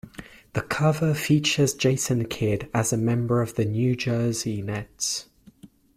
[0.53, 5.29] The cover features Jason Kidd as a member of the New Jersey Nets.